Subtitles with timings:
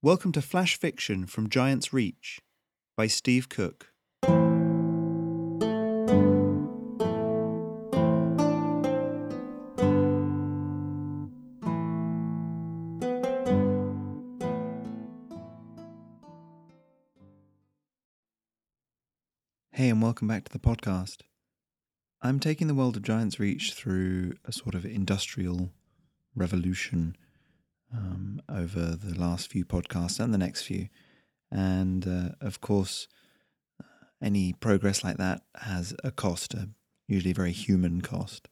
[0.00, 2.40] Welcome to Flash Fiction from Giant's Reach
[2.96, 3.88] by Steve Cook.
[19.72, 21.22] Hey, and welcome back to the podcast.
[22.22, 25.72] I'm taking the world of Giant's Reach through a sort of industrial
[26.36, 27.16] revolution
[27.92, 30.88] um, over the last few podcasts and the next few.
[31.50, 33.08] And uh, of course,
[33.80, 33.86] uh,
[34.22, 36.68] any progress like that has a cost, a
[37.06, 38.48] usually very human cost.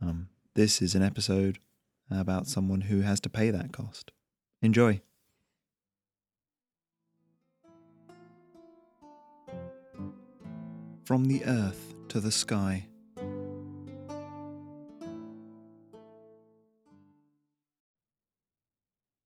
[0.00, 1.58] Um, this is an episode
[2.10, 4.12] about someone who has to pay that cost.
[4.60, 5.00] Enjoy.
[11.04, 12.86] From the earth to the sky.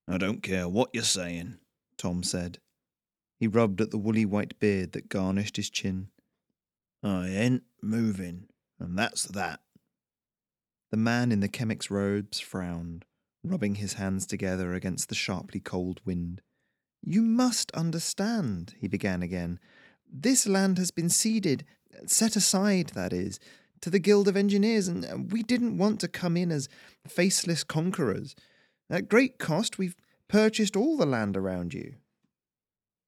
[0.08, 1.58] I don't care what you're saying.
[1.98, 2.58] Tom said.
[3.38, 6.08] He rubbed at the woolly white beard that garnished his chin.
[7.02, 8.46] I ain't moving,
[8.78, 9.60] and that's that.
[10.90, 13.04] The man in the chemic's robes frowned,
[13.42, 16.40] rubbing his hands together against the sharply cold wind.
[17.02, 19.58] You must understand, he began again.
[20.10, 21.64] This land has been ceded,
[22.06, 23.38] set aside, that is,
[23.80, 26.68] to the Guild of Engineers, and we didn't want to come in as
[27.06, 28.34] faceless conquerors.
[28.88, 29.96] At great cost, we've
[30.28, 31.94] purchased all the land around you.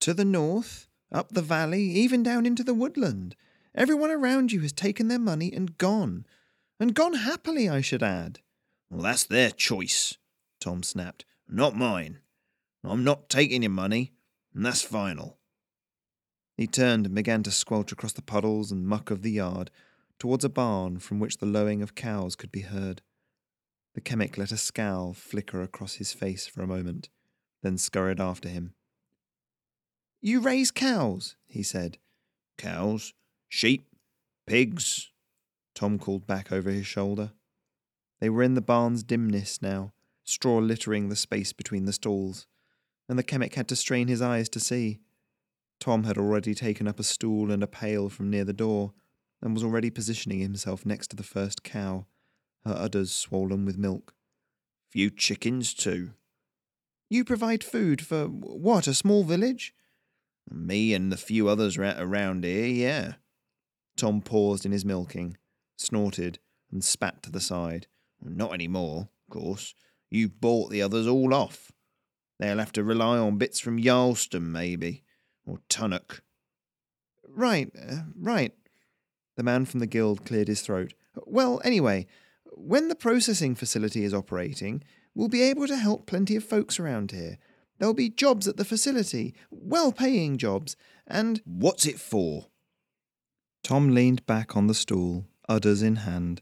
[0.01, 3.35] To the north, up the valley, even down into the woodland.
[3.75, 6.25] Everyone around you has taken their money and gone.
[6.79, 8.39] And gone happily, I should add.
[8.89, 10.17] Well, that's their choice,
[10.59, 11.25] Tom snapped.
[11.47, 12.19] Not mine.
[12.83, 14.13] I'm not taking your money,
[14.53, 15.37] and that's final.
[16.57, 19.71] He turned and began to squelch across the puddles and muck of the yard
[20.19, 23.01] towards a barn from which the lowing of cows could be heard.
[23.95, 27.09] The chemic let a scowl flicker across his face for a moment,
[27.63, 28.73] then scurried after him.
[30.21, 31.97] You raise cows, he said.
[32.57, 33.13] Cows,
[33.47, 33.87] sheep,
[34.45, 35.11] pigs,
[35.73, 37.31] Tom called back over his shoulder.
[38.19, 42.47] They were in the barn's dimness now, straw littering the space between the stalls,
[43.07, 44.99] and the chemic had to strain his eyes to see.
[45.79, 48.93] Tom had already taken up a stool and a pail from near the door,
[49.41, 52.05] and was already positioning himself next to the first cow
[52.65, 54.13] her udders swollen with milk.
[54.89, 56.11] Few chickens, too.
[57.09, 59.73] You provide food for what, a small village?
[60.49, 63.13] Me and the few others around here, yeah.
[63.97, 65.37] Tom paused in his milking,
[65.77, 66.39] snorted,
[66.71, 67.87] and spat to the side.
[68.21, 69.73] Not any more, of course.
[70.09, 71.71] You've bought the others all off.
[72.39, 75.03] They'll have to rely on bits from Yarlston, maybe,
[75.45, 76.21] or Tunnock.
[77.27, 78.53] Right, uh, right.
[79.35, 80.93] The man from the guild cleared his throat.
[81.25, 82.07] Well, anyway,
[82.59, 84.83] when the processing facility is operating,
[85.15, 87.37] we'll be able to help plenty of folks around here.
[87.77, 90.75] There'll be jobs at the facility, well paying jobs,
[91.07, 91.41] and.
[91.45, 92.47] What's it for?
[93.63, 96.41] Tom leaned back on the stool, udders in hand,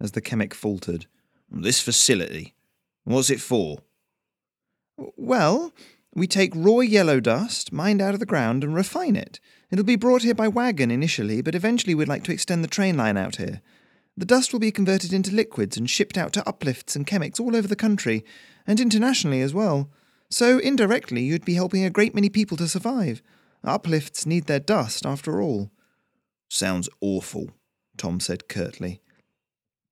[0.00, 1.06] as the chemic faltered.
[1.50, 2.54] This facility?
[3.04, 3.78] What's it for?
[5.16, 5.72] Well,
[6.14, 9.40] we take raw yellow dust, mined out of the ground, and refine it.
[9.70, 12.96] It'll be brought here by wagon initially, but eventually we'd like to extend the train
[12.96, 13.62] line out here.
[14.16, 17.56] The dust will be converted into liquids and shipped out to uplifts and chemics all
[17.56, 18.24] over the country,
[18.66, 19.90] and internationally as well.
[20.28, 23.22] So, indirectly, you'd be helping a great many people to survive.
[23.64, 25.70] Uplifts need their dust, after all.
[26.48, 27.50] Sounds awful,
[27.96, 29.00] Tom said curtly.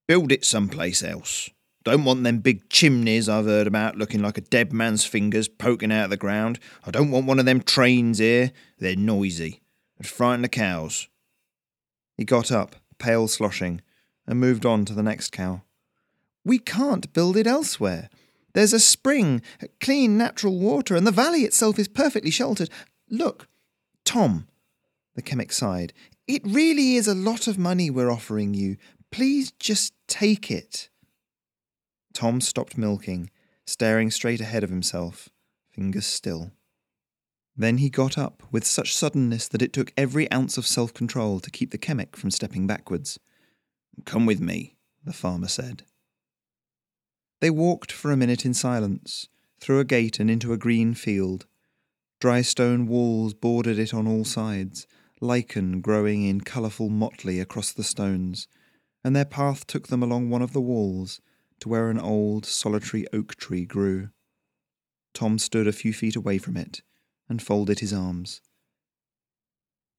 [0.06, 1.50] Build it someplace else.
[1.84, 5.92] Don't want them big chimneys I've heard about looking like a dead man's fingers poking
[5.92, 6.58] out of the ground.
[6.84, 8.52] I don't want one of them trains here.
[8.78, 9.62] They're noisy.
[9.98, 11.08] It'd frighten the cows.
[12.16, 13.80] He got up, pail sloshing,
[14.28, 15.62] and moved on to the next cow.
[16.44, 18.11] We can't build it elsewhere.
[18.53, 19.43] There's a spring,
[19.81, 22.71] clean natural water, and the valley itself is perfectly sheltered.
[23.11, 23.49] Look,
[24.05, 24.47] Tom,
[25.15, 25.93] the chemic sighed,
[26.27, 28.77] it really is a lot of money we're offering you.
[29.11, 30.91] Please just take it.
[32.12, 33.31] Tom stopped milking,
[33.66, 35.31] staring straight ahead of himself,
[35.71, 36.53] fingers still.
[37.57, 41.41] Then he got up with such suddenness that it took every ounce of self control
[41.41, 43.19] to keep the chemic from stepping backwards.
[44.04, 45.84] Come with me, the farmer said.
[47.41, 49.28] They walked for a minute in silence,
[49.60, 51.47] through a gate and into a green field.
[52.21, 54.86] Dry stone walls bordered it on all sides,
[55.21, 58.48] lichen growing in colourful motley across the stones,
[59.04, 61.21] and their path took them along one of the walls
[61.60, 64.10] to where an old, solitary oak tree grew.
[65.15, 66.83] Tom stood a few feet away from it
[67.28, 68.41] and folded his arms.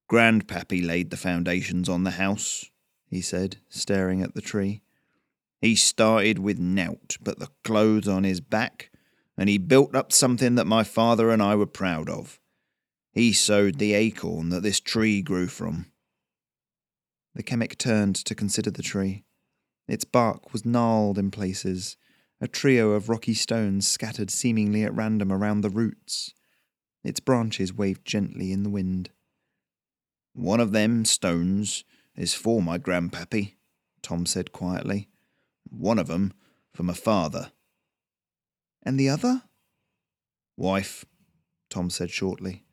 [0.10, 2.70] Grandpappy laid the foundations on the house,
[3.10, 4.82] he said, staring at the tree.
[5.62, 8.92] He started with nowt but the clothes on his back,
[9.38, 12.40] and he built up something that my father and I were proud of.
[13.12, 15.88] He sowed the acorn that this tree grew from.
[17.34, 19.24] The chemic turned to consider the tree.
[19.88, 21.98] Its bark was gnarled in places,
[22.40, 26.34] a trio of rocky stones scattered seemingly at random around the roots.
[27.04, 29.10] Its branches waved gently in the wind.
[30.34, 31.84] One of them stones
[32.20, 33.54] is for my grandpappy,
[34.02, 35.08] Tom said quietly.
[35.70, 36.34] One of 'em
[36.74, 37.54] for my father.
[38.84, 39.44] And the other?
[40.58, 41.06] Wife,
[41.70, 42.66] Tom said shortly.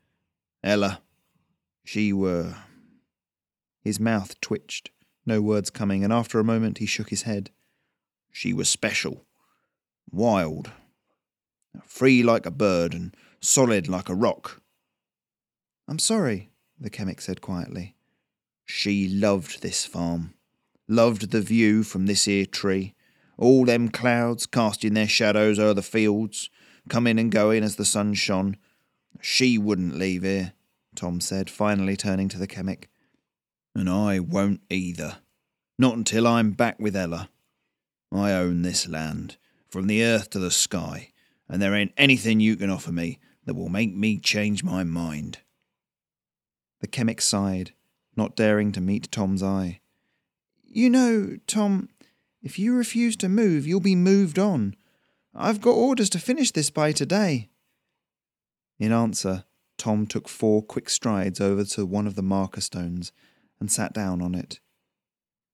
[0.63, 1.01] Ella.
[1.85, 2.57] She were.
[3.81, 4.91] His mouth twitched,
[5.25, 7.51] no words coming, and after a moment he shook his head.
[8.31, 9.25] She was special.
[10.11, 10.71] Wild.
[11.85, 14.61] Free like a bird and solid like a rock.
[15.87, 17.96] I'm sorry, the chemic said quietly.
[18.69, 20.33] She loved this farm,
[20.89, 22.93] loved the view from this here tree,
[23.37, 26.49] all them clouds casting their shadows o'er the fields,
[26.89, 28.57] coming and going as the sun shone.
[29.21, 30.51] She wouldn't leave here,
[30.95, 32.89] Tom said, finally turning to the chemic.
[33.73, 35.19] And I won't either.
[35.79, 37.29] Not until I'm back with Ella.
[38.11, 39.37] I own this land,
[39.69, 41.13] from the earth to the sky,
[41.47, 45.39] and there ain't anything you can offer me that will make me change my mind.
[46.81, 47.71] The chemic sighed,
[48.17, 49.79] not daring to meet Tom's eye.
[50.65, 51.89] You know, Tom,
[52.41, 54.75] if you refuse to move, you'll be moved on.
[55.33, 57.49] I've got orders to finish this by today.
[58.79, 59.45] In answer,
[59.77, 63.11] Tom took four quick strides over to one of the marker stones
[63.59, 64.59] and sat down on it.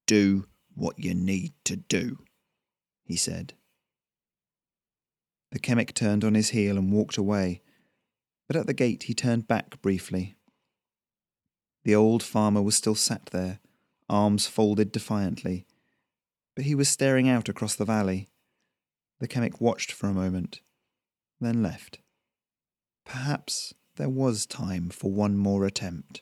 [0.08, 0.46] Do
[0.76, 2.20] what you need to do,
[3.04, 3.54] he said.
[5.52, 7.62] The chemic turned on his heel and walked away,
[8.48, 10.36] but at the gate he turned back briefly.
[11.84, 13.60] The old farmer was still sat there,
[14.10, 15.66] arms folded defiantly,
[16.56, 18.30] but he was staring out across the valley.
[19.20, 20.62] The chemic watched for a moment,
[21.42, 22.00] then left.
[23.06, 26.22] Perhaps there was time for one more attempt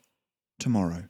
[0.60, 1.06] tomorrow.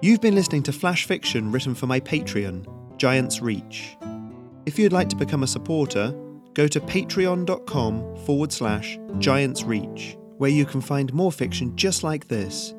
[0.00, 2.66] You've been listening to flash fiction written for my Patreon,
[2.98, 3.96] Giant's Reach.
[4.66, 6.14] If you'd like to become a supporter,
[6.52, 12.73] go to patreon.com forward slash giantsreach, where you can find more fiction just like this